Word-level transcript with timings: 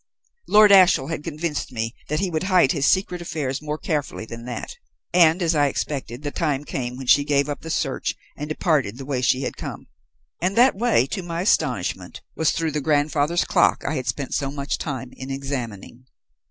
Lord 0.47 0.71
Ashiel 0.71 1.09
had 1.09 1.23
convinced 1.23 1.71
me 1.71 1.93
that 2.07 2.19
he 2.19 2.31
would 2.31 2.41
hide 2.45 2.71
his 2.71 2.87
secret 2.87 3.21
affairs 3.21 3.61
more 3.61 3.77
carefully 3.77 4.25
than 4.25 4.45
that; 4.45 4.75
and, 5.13 5.43
as 5.43 5.53
I 5.53 5.67
expected, 5.67 6.23
the 6.23 6.31
time 6.31 6.63
came 6.65 6.97
when 6.97 7.05
she 7.05 7.23
gave 7.23 7.47
up 7.47 7.61
the 7.61 7.69
search 7.69 8.15
and 8.35 8.49
departed 8.49 8.97
the 8.97 9.05
way 9.05 9.21
she 9.21 9.43
had 9.43 9.57
come. 9.57 9.85
And 10.41 10.55
that 10.55 10.73
way, 10.75 11.05
to 11.05 11.21
my 11.21 11.43
astonishment, 11.43 12.21
was 12.35 12.49
through 12.49 12.71
the 12.71 12.81
grandfather's 12.81 13.45
clock 13.45 13.83
I 13.87 13.93
had 13.93 14.07
spent 14.07 14.33
so 14.33 14.49
much 14.49 14.79
time 14.79 15.11
in 15.13 15.29
examining. 15.29 16.07